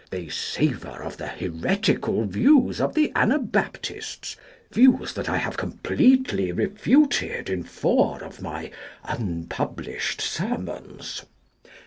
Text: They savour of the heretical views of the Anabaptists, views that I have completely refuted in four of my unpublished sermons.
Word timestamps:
They 0.09 0.29
savour 0.29 1.03
of 1.03 1.17
the 1.17 1.27
heretical 1.27 2.25
views 2.25 2.81
of 2.81 2.95
the 2.95 3.11
Anabaptists, 3.15 4.35
views 4.71 5.13
that 5.13 5.29
I 5.29 5.37
have 5.37 5.57
completely 5.57 6.51
refuted 6.51 7.51
in 7.51 7.61
four 7.61 8.17
of 8.23 8.41
my 8.41 8.71
unpublished 9.07 10.19
sermons. 10.19 11.23